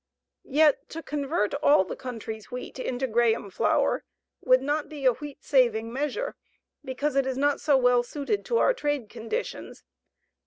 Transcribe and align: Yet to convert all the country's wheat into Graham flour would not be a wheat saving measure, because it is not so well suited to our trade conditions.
Yet 0.49 0.89
to 0.89 1.03
convert 1.03 1.53
all 1.53 1.83
the 1.83 1.95
country's 1.95 2.49
wheat 2.49 2.79
into 2.79 3.05
Graham 3.05 3.51
flour 3.51 4.03
would 4.43 4.63
not 4.63 4.89
be 4.89 5.05
a 5.05 5.13
wheat 5.13 5.43
saving 5.43 5.93
measure, 5.93 6.33
because 6.83 7.15
it 7.15 7.27
is 7.27 7.37
not 7.37 7.61
so 7.61 7.77
well 7.77 8.01
suited 8.01 8.43
to 8.45 8.57
our 8.57 8.73
trade 8.73 9.09
conditions. 9.11 9.83